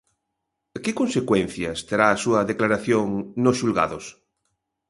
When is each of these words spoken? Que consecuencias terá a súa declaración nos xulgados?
Que 0.83 0.91
consecuencias 0.99 1.77
terá 1.89 2.07
a 2.11 2.19
súa 2.23 2.47
declaración 2.51 3.05
nos 3.43 3.55
xulgados? 3.61 4.05